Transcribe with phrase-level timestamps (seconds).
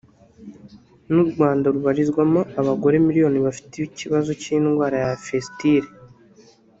[1.11, 5.89] n’u Rwanda rubarizwamo abagore miliyoni befite ikibazo cy’indwara ya fisitile